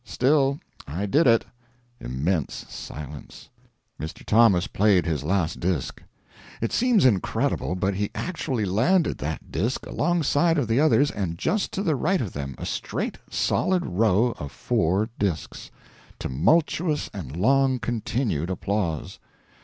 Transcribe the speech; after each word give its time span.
Still 0.03 0.59
I 0.87 1.05
did 1.05 1.27
it. 1.27 1.45
(Immense 1.99 2.65
silence.) 2.67 3.49
Mr. 3.99 4.25
Thomas 4.25 4.65
played 4.65 5.05
his 5.05 5.23
last 5.23 5.59
disk. 5.59 6.01
It 6.59 6.71
seems 6.71 7.05
incredible, 7.05 7.75
but 7.75 7.93
he 7.93 8.09
actually 8.15 8.65
landed 8.65 9.19
that 9.19 9.51
disk 9.51 9.85
alongside 9.85 10.57
of 10.57 10.67
the 10.67 10.79
others, 10.79 11.11
and 11.11 11.37
just 11.37 11.71
to 11.73 11.83
the 11.83 11.95
right 11.95 12.19
of 12.19 12.33
them 12.33 12.55
a 12.57 12.65
straight 12.65 13.19
solid 13.29 13.85
row 13.85 14.35
of 14.39 14.51
4 14.51 15.07
disks. 15.19 15.69
(Tumultuous 16.17 17.11
and 17.13 17.37
long 17.37 17.77
continued 17.77 18.49
applause.) 18.49 19.19